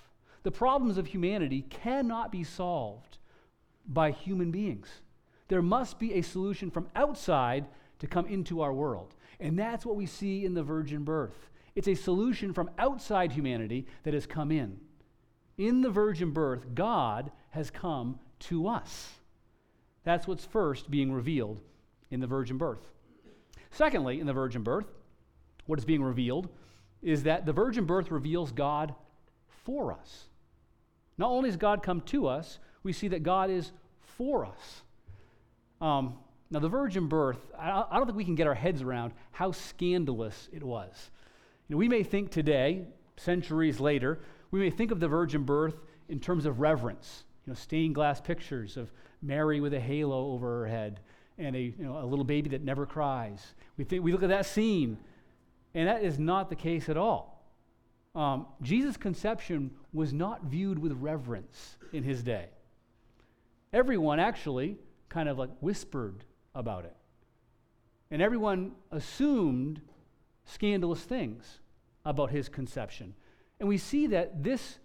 [0.44, 3.18] The problems of humanity cannot be solved
[3.88, 4.90] by human beings.
[5.50, 7.66] There must be a solution from outside
[8.00, 9.16] to come into our world.
[9.40, 11.50] And that's what we see in the virgin birth.
[11.76, 14.80] It's a solution from outside humanity that has come in.
[15.58, 19.10] In the virgin birth, God has come to us.
[20.04, 21.62] That's what's first being revealed
[22.12, 22.92] in the virgin birth.
[23.72, 24.88] Secondly, in the virgin birth,
[25.66, 26.50] what is being revealed
[27.02, 28.94] is that the virgin birth reveals God
[29.66, 30.26] for us.
[31.18, 34.82] Not only has God come to us, we see that God is for us.
[35.82, 36.16] Um,
[36.52, 39.52] now, the virgin birth, I, I don't think we can get our heads around how
[39.52, 41.12] scandalous it was.
[41.68, 42.88] You know, we may think today,
[43.18, 44.20] centuries later,
[44.52, 45.76] we may think of the virgin birth
[46.10, 47.24] in terms of reverence.
[47.46, 51.00] You know, stained glass pictures of Mary with a halo over her head
[51.38, 53.54] and a, you know, a little baby that never cries.
[53.78, 54.98] We, think, we look at that scene,
[55.74, 57.46] and that is not the case at all.
[58.16, 62.48] Um, Jesus' conception was not viewed with reverence in his day.
[63.72, 64.78] Everyone actually
[65.10, 66.24] kind of like whispered
[66.56, 66.96] about it.
[68.12, 69.82] And everyone assumed
[70.46, 71.60] scandalous things
[72.06, 73.14] about his conception.
[73.60, 74.80] And we see that this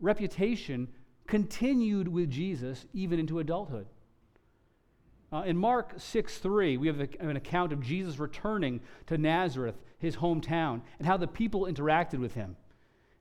[0.00, 0.88] reputation
[1.26, 3.86] continued with Jesus even into adulthood.
[5.32, 9.76] Uh, in Mark 6 3, we have a, an account of Jesus returning to Nazareth,
[9.98, 12.56] his hometown, and how the people interacted with him.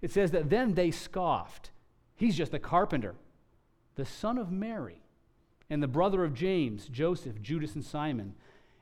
[0.01, 1.71] It says that then they scoffed.
[2.15, 3.15] He's just a carpenter,
[3.95, 5.02] the son of Mary
[5.69, 8.33] and the brother of James, Joseph, Judas, and Simon.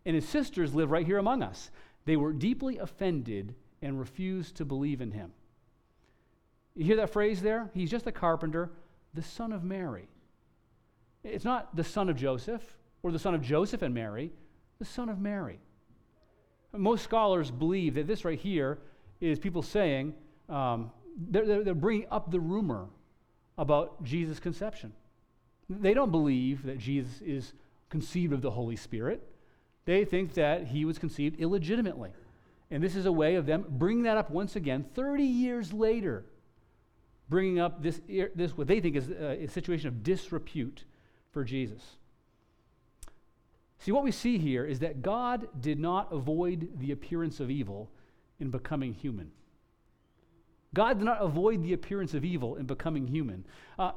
[0.05, 1.71] And his sisters live right here among us.
[2.05, 5.31] They were deeply offended and refused to believe in him.
[6.75, 7.69] You hear that phrase there?
[7.73, 8.71] He's just a carpenter,
[9.13, 10.07] the son of Mary.
[11.23, 12.63] It's not the son of Joseph
[13.03, 14.31] or the son of Joseph and Mary,
[14.79, 15.59] the son of Mary.
[16.73, 18.79] Most scholars believe that this right here
[19.19, 20.13] is people saying,
[20.49, 20.91] um,
[21.29, 22.87] they're, they're bringing up the rumor
[23.57, 24.93] about Jesus' conception.
[25.79, 27.53] They don't believe that Jesus is
[27.89, 29.21] conceived of the Holy Spirit.
[29.85, 32.11] They think that he was conceived illegitimately.
[32.69, 36.25] And this is a way of them bringing that up once again, 30 years later,
[37.29, 38.01] bringing up this,
[38.35, 40.85] this what they think is a, a situation of disrepute
[41.31, 41.81] for Jesus.
[43.79, 47.89] See, what we see here is that God did not avoid the appearance of evil
[48.39, 49.31] in becoming human.
[50.73, 53.45] God did not avoid the appearance of evil in becoming human.
[53.77, 53.91] Uh,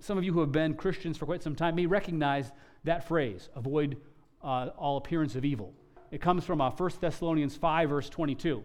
[0.00, 2.52] some of you who have been Christians for quite some time may recognize
[2.84, 3.96] that phrase, avoid
[4.42, 5.72] uh, all appearance of evil.
[6.10, 8.62] It comes from uh, 1 Thessalonians 5, verse 22.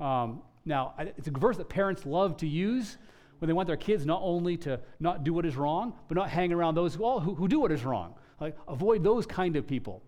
[0.00, 2.98] Um, now, it's a verse that parents love to use
[3.38, 6.28] when they want their kids not only to not do what is wrong, but not
[6.28, 8.14] hang around those who, who, who do what is wrong.
[8.40, 10.02] Like, avoid those kind of people.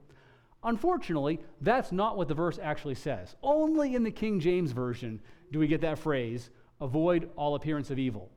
[0.63, 3.37] Unfortunately, that's not what the verse actually says.
[3.43, 5.21] Only in the King James Version
[5.53, 8.31] do we get that phrase, avoid all appearance of evil.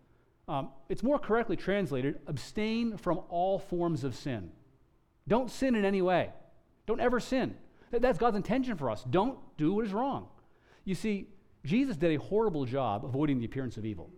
[0.48, 4.52] Um, it's more correctly translated, abstain from all forms of sin.
[5.28, 6.30] Don't sin in any way.
[6.86, 7.56] Don't ever sin.
[7.92, 9.04] That's God's intention for us.
[9.10, 10.28] Don't do what is wrong.
[10.86, 11.28] You see,
[11.66, 14.10] Jesus did a horrible job avoiding the appearance of evil,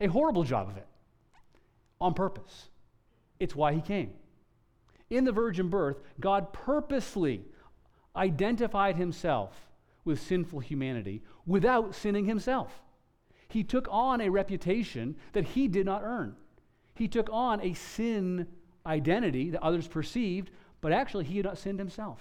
[0.00, 0.86] a horrible job of it
[2.00, 2.68] on purpose.
[3.40, 4.10] It's why he came.
[5.08, 7.44] In the virgin birth, God purposely
[8.14, 9.54] identified himself
[10.04, 12.83] with sinful humanity without sinning himself.
[13.54, 16.34] He took on a reputation that he did not earn.
[16.96, 18.48] He took on a sin
[18.84, 22.20] identity that others perceived, but actually he had not sinned himself.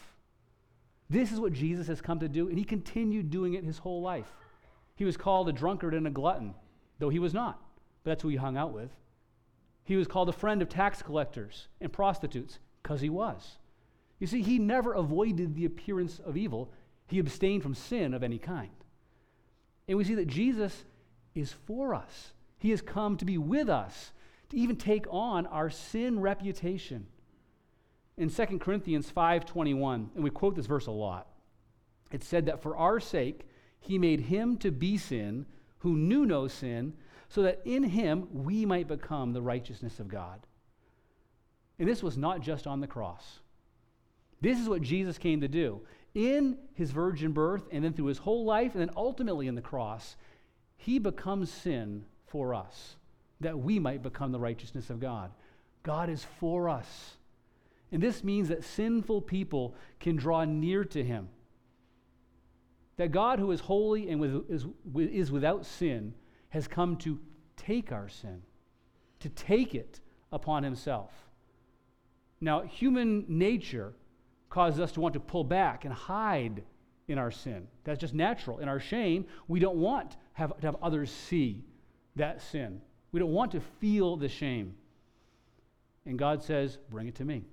[1.10, 4.04] This is what Jesus has come to do, and he continued doing it his whole
[4.04, 4.32] life.
[4.96, 6.54] He was called a drunkard and a glutton,
[7.00, 7.60] though he was not,
[8.04, 8.92] but that's who he hung out with.
[9.86, 13.58] He was called a friend of tax collectors and prostitutes, because he was.
[14.20, 16.72] You see, he never avoided the appearance of evil,
[17.08, 18.70] he abstained from sin of any kind.
[19.88, 20.86] And we see that Jesus
[21.36, 22.34] is for us.
[22.58, 24.12] He has come to be with us,
[24.50, 27.08] to even take on our sin reputation.
[28.18, 31.28] In 2 Corinthians 5:21, and we quote this verse a lot.
[32.12, 33.48] It said that for our sake
[33.80, 35.46] he made him to be sin
[35.80, 36.94] who knew no sin,
[37.28, 40.46] so that in him we might become the righteousness of God.
[41.80, 43.40] And this was not just on the cross.
[44.40, 45.82] This is what Jesus came to do.
[46.14, 49.62] In his virgin birth, and then through his whole life, and then ultimately in the
[49.62, 50.16] cross,
[50.84, 52.98] he becomes sin for us,
[53.40, 55.32] that we might become the righteousness of God.
[55.82, 57.16] God is for us.
[57.94, 61.30] And this means that sinful people can draw near to him.
[62.98, 64.66] That God, who is holy and with, is,
[64.96, 66.14] is without sin,
[66.50, 67.18] has come to
[67.56, 68.42] take our sin,
[69.22, 70.02] to take it
[70.34, 71.12] upon himself.
[72.42, 73.94] Now, human nature
[74.50, 76.64] causes us to want to pull back and hide
[77.08, 77.68] in our sin.
[77.84, 78.60] That's just natural.
[78.60, 81.64] In our shame, we don't want have, to have others see
[82.16, 82.82] that sin.
[83.12, 84.76] We don't want to feel the shame.
[86.06, 87.44] And God says, Bring it to me.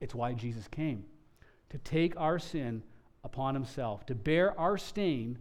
[0.00, 1.04] It's why Jesus came
[1.70, 2.82] to take our sin
[3.24, 5.38] upon himself, to bear our stain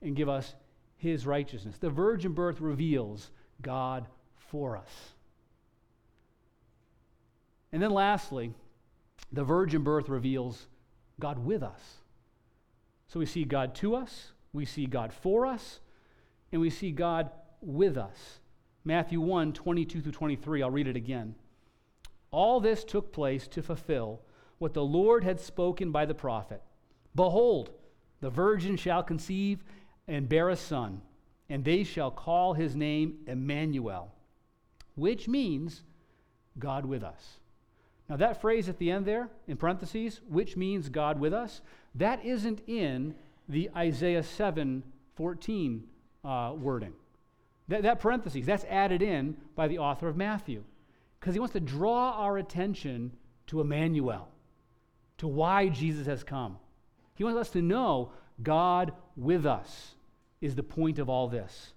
[0.00, 0.54] and give us
[0.96, 1.76] his righteousness.
[1.78, 4.88] The virgin birth reveals God for us.
[7.72, 8.54] And then lastly,
[9.32, 10.68] the virgin birth reveals
[11.20, 11.80] God with us.
[13.08, 15.80] So we see God to us, we see God for us,
[16.52, 18.40] and we see God with us.
[18.84, 21.34] Matthew 1 22 through 23, I'll read it again.
[22.30, 24.20] All this took place to fulfill
[24.58, 26.62] what the Lord had spoken by the prophet
[27.14, 27.70] Behold,
[28.20, 29.62] the virgin shall conceive
[30.08, 31.00] and bear a son,
[31.48, 34.12] and they shall call his name Emmanuel,
[34.96, 35.82] which means
[36.58, 37.38] God with us.
[38.08, 41.62] Now, that phrase at the end there, in parentheses, which means God with us,
[41.94, 43.14] that isn't in
[43.48, 44.82] the Isaiah 7
[45.16, 45.84] 14
[46.24, 46.92] uh, wording.
[47.68, 50.64] That, that parentheses, that's added in by the author of Matthew
[51.18, 53.12] because he wants to draw our attention
[53.46, 54.28] to Emmanuel,
[55.18, 56.58] to why Jesus has come.
[57.14, 58.12] He wants us to know
[58.42, 59.94] God with us
[60.40, 61.72] is the point of all this.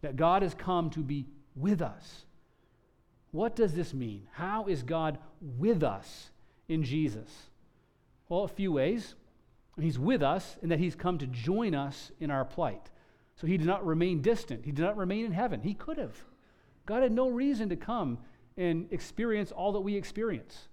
[0.00, 2.24] That God has come to be with us.
[3.30, 4.26] What does this mean?
[4.32, 6.30] How is God with us
[6.68, 7.28] in Jesus?
[8.28, 9.14] Well, a few ways.
[9.78, 12.90] He's with us in that he's come to join us in our plight.
[13.36, 14.64] So he did not remain distant.
[14.64, 15.60] He did not remain in heaven.
[15.60, 16.16] He could have.
[16.86, 18.18] God had no reason to come
[18.56, 20.68] and experience all that we experience.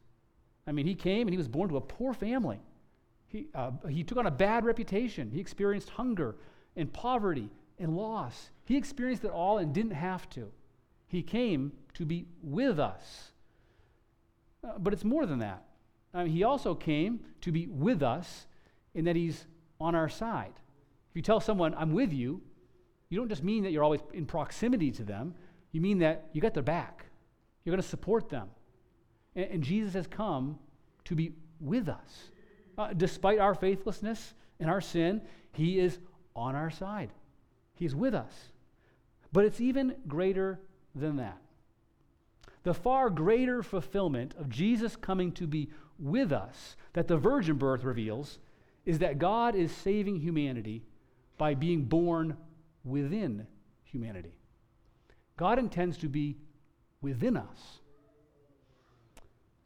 [0.65, 2.59] I mean, he came and he was born to a poor family.
[3.27, 5.29] He, uh, he took on a bad reputation.
[5.29, 6.35] He experienced hunger
[6.75, 8.49] and poverty and loss.
[8.63, 10.51] He experienced it all and didn't have to.
[11.07, 13.31] He came to be with us.
[14.63, 15.63] Uh, but it's more than that.
[16.13, 18.47] I mean, he also came to be with us
[18.93, 19.45] in that he's
[19.79, 20.53] on our side.
[21.09, 22.41] If you tell someone, I'm with you,
[23.09, 25.35] you don't just mean that you're always in proximity to them,
[25.71, 27.05] you mean that you got their back.
[27.63, 28.49] You're going to support them.
[29.35, 30.57] And, and, Jesus has come
[31.05, 32.31] to be with us.
[32.77, 35.99] Uh, despite our faithlessness and our sin, he is
[36.35, 37.09] on our side.
[37.73, 38.33] He's with us.
[39.31, 40.59] But it's even greater
[40.95, 41.37] than that.
[42.63, 47.83] The far greater fulfillment of Jesus coming to be with us that the virgin birth
[47.83, 48.39] reveals
[48.85, 50.83] is that God is saving humanity
[51.37, 52.37] by being born
[52.83, 53.45] within
[53.83, 54.35] humanity.
[55.37, 56.37] God intends to be
[57.01, 57.79] within us.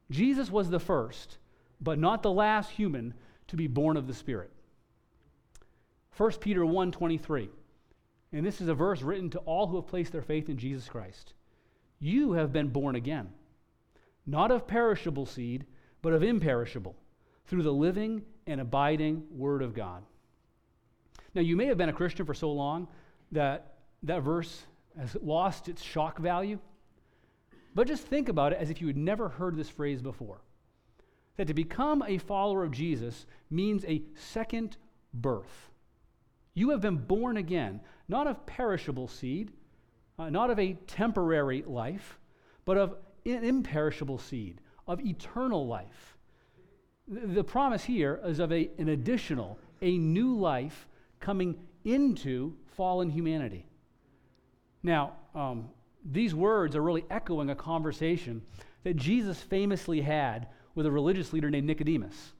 [0.09, 1.37] Jesus was the first,
[1.79, 3.13] but not the last human
[3.47, 4.51] to be born of the Spirit.
[6.17, 7.49] 1 Peter 1:23.
[8.31, 10.87] And this is a verse written to all who have placed their faith in Jesus
[10.87, 11.33] Christ.
[11.99, 13.29] You have been born again,
[14.25, 15.65] not of perishable seed,
[16.01, 16.95] but of imperishable,
[17.47, 20.03] through the living and abiding Word of God.
[21.33, 22.87] Now, you may have been a Christian for so long
[23.31, 24.63] that that verse
[24.97, 26.59] has lost its shock value,
[27.75, 30.41] but just think about it as if you had never heard this phrase before.
[31.37, 34.77] That to become a follower of Jesus means a second
[35.13, 35.69] birth.
[36.59, 39.53] You have been born again, not of perishable seed,
[40.17, 42.19] uh, not of a temporary life,
[42.65, 46.17] but of an imperishable seed, of eternal life.
[47.07, 50.85] The promise here is of a, an additional, a new life
[51.21, 53.65] coming into fallen humanity.
[54.83, 55.69] Now, um,
[56.03, 58.41] these words are really echoing a conversation
[58.83, 62.33] that Jesus famously had with a religious leader named Nicodemus.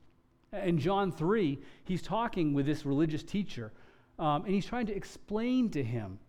[0.51, 3.71] In John 3, he's talking with this religious teacher,
[4.19, 6.19] um, and he's trying to explain to him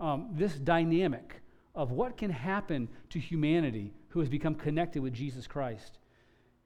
[0.00, 1.40] um, this dynamic
[1.74, 5.98] of what can happen to humanity who has become connected with Jesus Christ.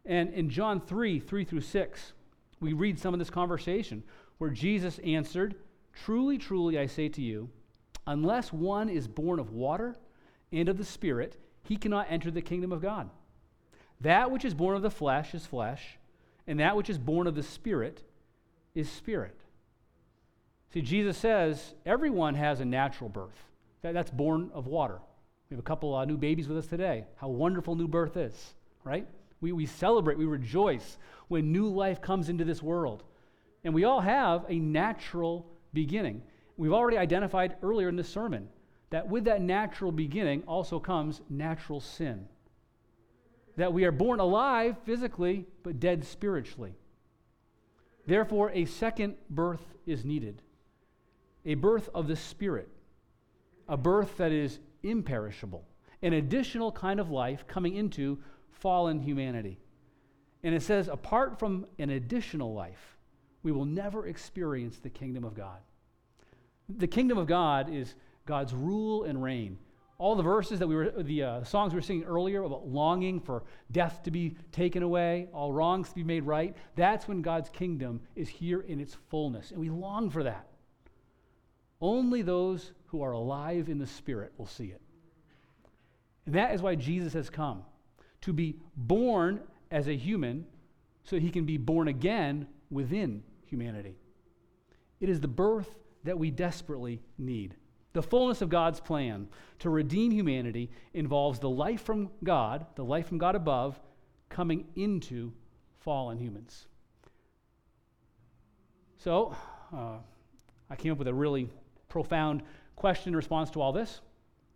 [0.05, 2.13] And in John 3 3 through 6,
[2.61, 4.03] we read some of this conversation
[4.39, 5.55] where Jesus answered,
[5.93, 7.49] Truly, truly, I say to you,
[8.07, 9.97] unless one is born of water
[10.51, 13.11] and of the Spirit, he cannot enter the kingdom of God.
[14.01, 15.99] That which is born of the flesh is flesh,
[16.47, 18.03] and that which is born of the Spirit
[18.75, 19.42] is spirit.
[20.73, 23.37] See, Jesus says everyone has a natural birth.
[23.83, 25.01] That, that's born of water.
[25.51, 27.05] We have a couple new babies with us today.
[27.17, 28.55] How wonderful new birth is,
[28.85, 29.07] right?
[29.43, 30.97] We, we celebrate, we rejoice
[31.29, 33.03] when new life comes into this world.
[33.65, 36.23] And we all have a natural beginning.
[36.57, 38.49] We've already identified earlier in this sermon
[38.91, 42.27] that with that natural beginning also comes natural sin.
[43.57, 46.75] That we are born alive physically, but dead spiritually.
[48.07, 50.41] Therefore, a second birth is needed
[51.45, 52.69] a birth of the Spirit,
[53.69, 55.65] a birth that is imperishable,
[56.03, 58.19] an additional kind of life coming into
[58.51, 59.59] fallen humanity.
[60.43, 62.97] And it says, apart from an additional life,
[63.43, 65.59] we will never experience the kingdom of God.
[66.69, 67.95] The kingdom of God is
[68.27, 69.59] God's rule and reign.
[69.99, 73.21] All the verses that we were, the uh, songs we were singing earlier about longing
[73.21, 77.51] for death to be taken away, all wrongs to be made right, that's when God's
[77.51, 79.53] kingdom is here in its fullness.
[79.53, 80.49] And we long for that.
[81.83, 84.81] Only those who are alive in the Spirit will see it.
[86.25, 87.65] And that is why Jesus has come
[88.21, 89.41] to be born
[89.73, 90.47] as a human
[91.03, 93.97] so he can be born again within humanity.
[95.01, 97.57] It is the birth that we desperately need.
[97.93, 99.27] The fullness of God's plan
[99.59, 103.81] to redeem humanity involves the life from God, the life from God above,
[104.29, 105.33] coming into
[105.81, 106.67] fallen humans.
[108.99, 109.37] So,
[109.75, 109.97] uh,
[110.71, 111.51] I came up with a really
[111.93, 112.43] profound
[112.75, 114.01] question in response to all this.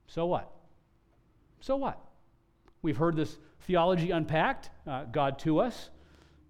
[0.06, 0.50] So what?
[1.60, 2.00] So what?
[2.80, 5.90] We've heard this theology unpacked uh, God to us,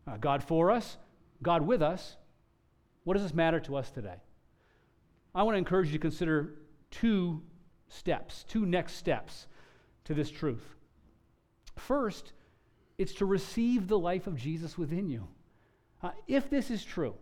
[0.07, 0.97] uh, God for us,
[1.43, 2.17] God with us.
[3.03, 4.15] What does this matter to us today?
[5.35, 6.55] I want to encourage you to consider
[6.93, 7.43] two
[7.89, 9.49] steps, two next steps
[10.05, 10.77] to this truth.
[11.75, 12.33] First,
[12.97, 15.27] it's to receive the life of Jesus within you.
[16.01, 17.15] Uh, if this is true,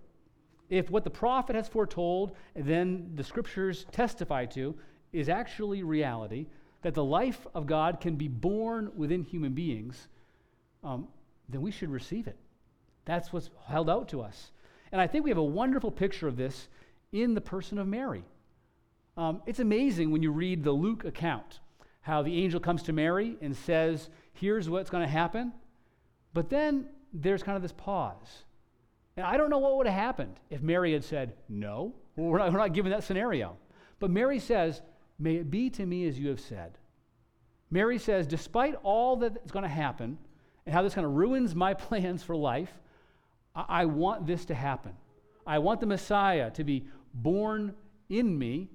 [0.71, 4.75] if what the prophet has foretold then the scriptures testify to
[5.13, 6.47] is actually reality,
[6.83, 10.09] that the life of God can be born within human beings,
[10.83, 11.09] um,
[11.49, 12.37] then we should receive it.
[13.05, 14.51] That's what's held out to us.
[14.91, 16.69] And I think we have a wonderful picture of this
[17.13, 18.25] in the person of Mary.
[19.17, 21.61] Um, it's amazing when you read the Luke account
[22.01, 25.53] how the angel comes to Mary and says, Here's what's going to happen.
[26.35, 28.43] But then there's kind of this pause
[29.17, 32.53] And I don't know what would have happened if Mary had said, No, we're not,
[32.53, 33.57] we're not given that scenario.
[34.01, 34.83] But Mary says,
[35.19, 36.79] May it be to me as you have said.
[37.71, 40.19] Mary says, Despite all that's going to happen
[40.67, 42.73] and how this kind of ruins my plans for life,
[43.55, 44.93] I, I want this to happen.
[45.47, 47.75] I want the Messiah to be born
[48.09, 48.71] in me,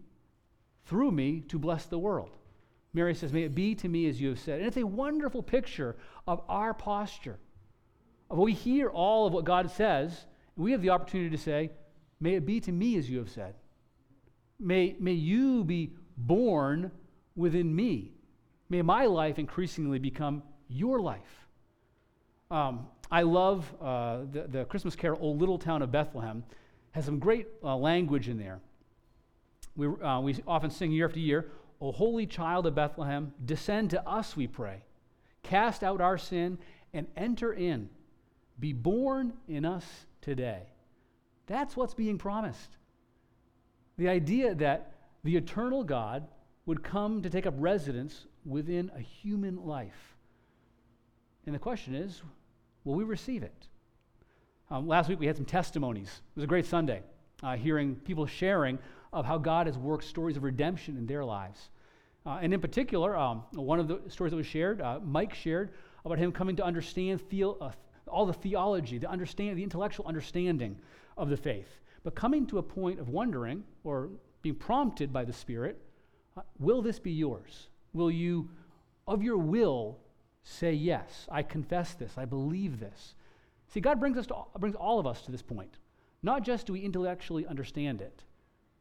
[0.85, 2.31] through me, to bless the world.
[2.93, 4.59] Mary says, May it be to me as you have said.
[4.59, 7.37] And it's a wonderful picture of our posture.
[8.29, 10.25] Of we hear all of what God says,
[10.60, 11.72] we have the opportunity to say,
[12.20, 13.55] May it be to me as you have said.
[14.60, 16.91] May, may you be born
[17.36, 18.12] within me.
[18.70, 21.47] May my life increasingly become your life.
[22.51, 26.43] Um, I love uh, the, the Christmas carol, O Little Town of Bethlehem,
[26.91, 28.60] has some great uh, language in there.
[29.78, 34.05] We, uh, we often sing year after year, O Holy Child of Bethlehem, descend to
[34.05, 34.84] us, we pray.
[35.41, 36.57] Cast out our sin
[36.93, 37.89] and enter in.
[38.60, 39.86] Be born in us
[40.22, 40.63] today.
[41.47, 42.78] That's what's being promised.
[43.97, 44.93] The idea that
[45.24, 46.28] the eternal God
[46.65, 50.15] would come to take up residence within a human life.
[51.45, 52.22] And the question is,
[52.84, 53.67] will we receive it?
[54.70, 56.07] Um, last week we had some testimonies.
[56.07, 57.01] It was a great Sunday,
[57.41, 58.78] uh, hearing people sharing
[59.11, 61.70] of how God has worked stories of redemption in their lives.
[62.26, 65.72] Uh, and in particular, um, one of the stories that was shared, uh, Mike shared
[66.05, 67.74] about him coming to understand theo-
[68.10, 70.78] all the theology, the understand, the intellectual understanding
[71.18, 74.10] of the faith, but coming to a point of wondering or
[74.41, 75.80] being prompted by the Spirit,
[76.38, 77.68] uh, will this be yours?
[77.93, 78.49] Will you,
[79.07, 79.97] of your will,
[80.43, 81.28] say yes?
[81.30, 82.18] I confess this.
[82.18, 83.16] I believe this.
[83.68, 85.78] See, God brings us to, brings all of us to this point.
[86.24, 88.24] Not just do we intellectually understand it,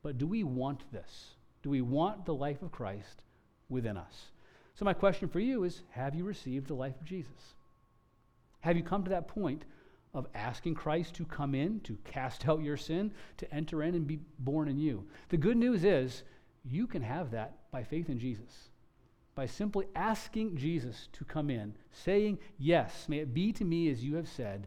[0.02, 1.34] but do we want this?
[1.62, 3.22] Do we want the life of Christ
[3.68, 4.30] within us?
[4.74, 7.54] So, my question for you is Have you received the life of Jesus?
[8.60, 9.64] Have you come to that point
[10.14, 14.06] of asking Christ to come in, to cast out your sin, to enter in and
[14.06, 15.06] be born in you?
[15.28, 16.22] The good news is
[16.64, 18.70] you can have that by faith in Jesus.
[19.34, 24.02] By simply asking Jesus to come in, saying, Yes, may it be to me as
[24.02, 24.66] you have said,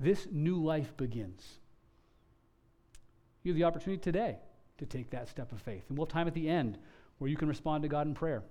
[0.00, 1.58] this new life begins.
[3.44, 4.38] You have the opportunity today
[4.78, 5.84] to take that step of faith.
[5.88, 6.78] And we'll time at the end
[7.18, 8.42] where you can respond to God in prayer.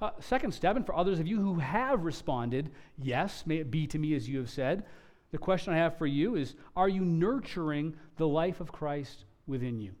[0.00, 3.86] Uh, second step, and for others of you who have responded, yes, may it be
[3.86, 4.84] to me as you have said,
[5.30, 9.78] the question I have for you is Are you nurturing the life of Christ within
[9.78, 9.92] you?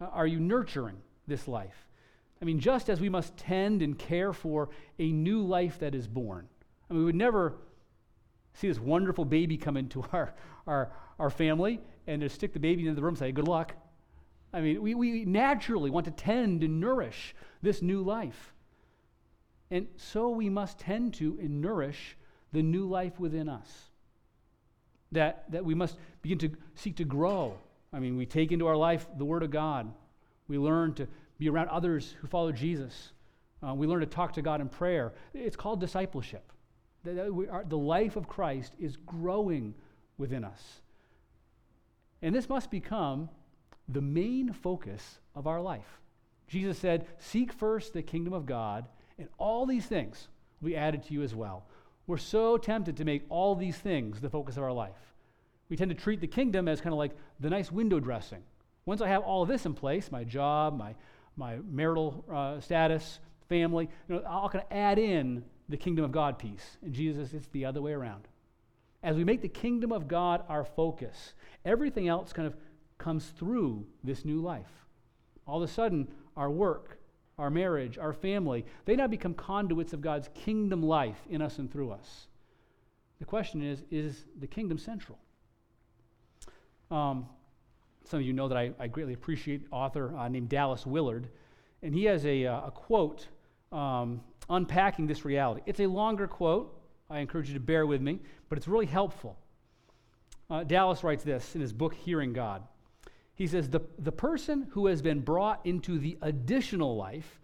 [0.00, 1.86] Uh, are you nurturing this life?
[2.40, 4.68] I mean, just as we must tend and care for
[4.98, 6.48] a new life that is born.
[6.88, 7.56] I mean, we would never
[8.54, 10.34] see this wonderful baby come into our,
[10.66, 13.74] our, our family and just stick the baby into the room and say, Good luck.
[14.52, 18.54] I mean, we, we naturally want to tend and nourish this new life.
[19.70, 22.16] And so we must tend to and nourish
[22.52, 23.68] the new life within us.
[25.12, 27.58] That, that we must begin to seek to grow.
[27.92, 29.92] I mean, we take into our life the Word of God.
[30.48, 31.06] We learn to
[31.38, 33.12] be around others who follow Jesus.
[33.66, 35.12] Uh, we learn to talk to God in prayer.
[35.34, 36.52] It's called discipleship.
[37.06, 39.74] Are, the life of Christ is growing
[40.18, 40.80] within us.
[42.20, 43.28] And this must become
[43.88, 46.00] the main focus of our life.
[46.48, 48.86] Jesus said, Seek first the kingdom of God,
[49.18, 50.28] and all these things
[50.60, 51.64] will be added to you as well.
[52.06, 55.14] We're so tempted to make all these things the focus of our life.
[55.68, 58.42] We tend to treat the kingdom as kind of like the nice window dressing.
[58.86, 60.94] Once I have all this in place my job, my,
[61.36, 66.12] my marital uh, status, family you know, I'll kind of add in the kingdom of
[66.12, 66.78] God piece.
[66.82, 68.26] And Jesus, it's the other way around.
[69.02, 72.56] As we make the kingdom of God our focus, everything else kind of
[72.96, 74.86] comes through this new life.
[75.46, 76.97] All of a sudden, our work,
[77.38, 81.70] our marriage, our family, they now become conduits of God's kingdom life in us and
[81.70, 82.26] through us.
[83.18, 85.18] The question is is the kingdom central?
[86.90, 87.26] Um,
[88.04, 91.28] some of you know that I, I greatly appreciate author uh, named Dallas Willard,
[91.82, 93.26] and he has a, uh, a quote
[93.70, 95.60] um, unpacking this reality.
[95.66, 96.74] It's a longer quote.
[97.10, 99.36] I encourage you to bear with me, but it's really helpful.
[100.50, 102.62] Uh, Dallas writes this in his book, Hearing God.
[103.38, 107.38] He says, the, the person who has been brought into the additional life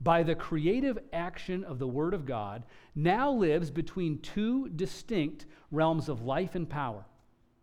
[0.00, 2.64] by the creative action of the Word of God
[2.96, 7.06] now lives between two distinct realms of life and power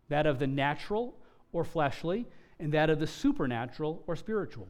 [0.08, 1.14] that of the natural
[1.52, 2.26] or fleshly,
[2.58, 4.68] and that of the supernatural or spiritual.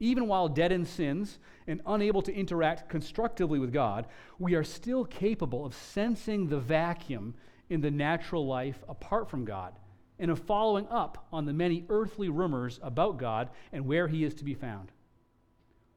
[0.00, 4.06] Even while dead in sins and unable to interact constructively with God,
[4.38, 7.34] we are still capable of sensing the vacuum
[7.70, 9.72] in the natural life apart from God
[10.18, 14.34] and of following up on the many earthly rumors about God and where He is
[14.34, 14.92] to be found.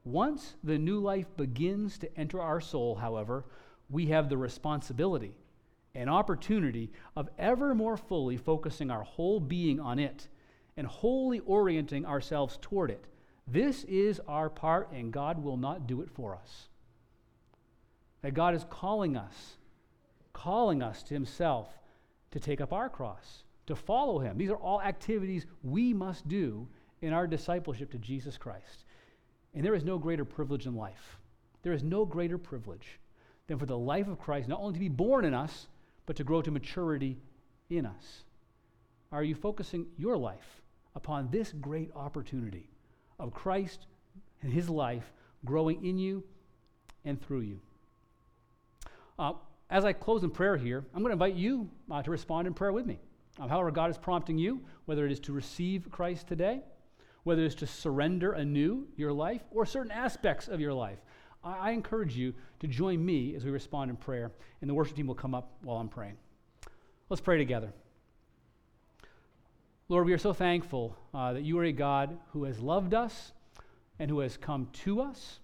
[0.03, 3.45] Once the new life begins to enter our soul, however,
[3.89, 5.33] we have the responsibility
[5.93, 10.27] and opportunity of ever more fully focusing our whole being on it
[10.77, 13.05] and wholly orienting ourselves toward it.
[13.47, 16.67] This is our part, and God will not do it for us.
[18.21, 19.57] That God is calling us,
[20.33, 21.79] calling us to Himself
[22.31, 24.37] to take up our cross, to follow Him.
[24.37, 26.67] These are all activities we must do
[27.01, 28.85] in our discipleship to Jesus Christ.
[29.53, 31.17] And there is no greater privilege in life.
[31.63, 32.99] There is no greater privilege
[33.47, 35.67] than for the life of Christ not only to be born in us,
[36.05, 37.17] but to grow to maturity
[37.69, 38.23] in us.
[39.11, 40.61] Are you focusing your life
[40.95, 42.69] upon this great opportunity
[43.19, 43.87] of Christ
[44.41, 45.11] and his life
[45.45, 46.23] growing in you
[47.05, 47.59] and through you?
[49.19, 49.33] Uh,
[49.69, 52.53] as I close in prayer here, I'm going to invite you uh, to respond in
[52.53, 52.99] prayer with me.
[53.39, 56.61] However, God is prompting you, whether it is to receive Christ today,
[57.23, 60.99] whether it's to surrender anew your life, or certain aspects of your life.
[61.43, 64.31] I, I encourage you to join me as we respond in prayer,
[64.61, 66.17] and the worship team will come up while I'm praying.
[67.09, 67.73] Let's pray together.
[69.89, 73.31] Lord, we are so thankful uh, that you are a God who has loved us
[73.99, 75.39] and who has come to us,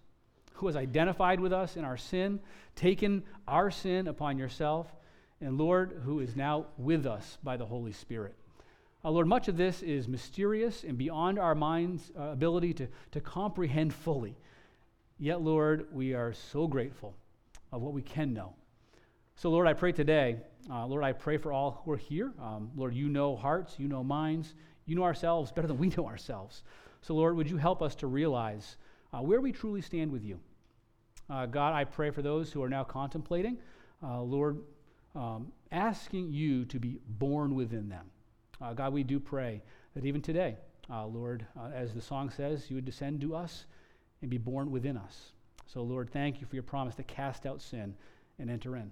[0.53, 2.39] who has identified with us in our sin,
[2.75, 4.93] taken our sin upon yourself,
[5.43, 8.35] and Lord, who is now with us by the Holy Spirit.
[9.03, 13.19] Uh, Lord, much of this is mysterious and beyond our mind's uh, ability to, to
[13.19, 14.37] comprehend fully.
[15.19, 17.13] Yet, Lord, we are so grateful
[17.73, 18.53] of what we can know.
[19.35, 20.37] So, Lord, I pray today,
[20.69, 22.31] uh, Lord, I pray for all who are here.
[22.41, 24.53] Um, Lord, you know hearts, you know minds,
[24.85, 26.63] you know ourselves better than we know ourselves.
[27.01, 28.77] So, Lord, would you help us to realize
[29.13, 30.39] uh, where we truly stand with you?
[31.29, 33.57] Uh, God, I pray for those who are now contemplating,
[34.01, 34.59] uh, Lord,
[35.15, 38.05] um, asking you to be born within them.
[38.61, 39.61] Uh, God, we do pray
[39.95, 40.57] that even today,
[40.89, 43.65] uh, Lord, as the song says, you would descend to us
[44.21, 45.31] and be born within us.
[45.65, 47.95] So, Lord, thank you for your promise to cast out sin
[48.39, 48.91] and enter in.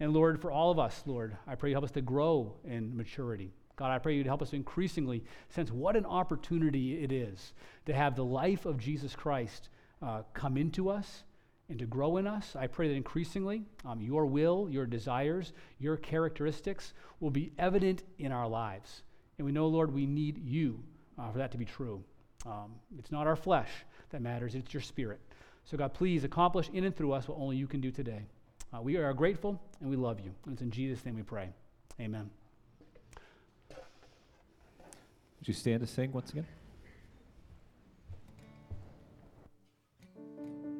[0.00, 2.96] And Lord, for all of us, Lord, I pray you help us to grow in
[2.96, 3.52] maturity.
[3.76, 7.52] God, I pray you'd help us increasingly sense what an opportunity it is
[7.86, 9.68] to have the life of Jesus Christ
[10.02, 11.24] uh, come into us
[11.68, 12.54] and to grow in us.
[12.56, 18.32] I pray that increasingly um, your will, your desires, your characteristics will be evident in
[18.32, 19.02] our lives.
[19.38, 20.82] And we know, Lord, we need you
[21.18, 22.02] uh, for that to be true.
[22.44, 23.70] Um, it's not our flesh,
[24.10, 25.20] that matters, it's your spirit.
[25.64, 28.26] So, God, please accomplish in and through us what only you can do today.
[28.74, 30.32] Uh, we are grateful and we love you.
[30.44, 31.50] And it's in Jesus' name we pray.
[32.00, 32.30] Amen.
[33.68, 36.46] Would you stand to sing once again?